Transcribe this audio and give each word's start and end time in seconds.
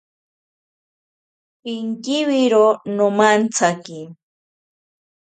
Pinkiwiro 1.61 2.65
nomantsaki. 2.95 3.99